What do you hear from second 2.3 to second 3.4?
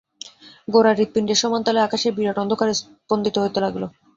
অন্ধকার স্পন্দিত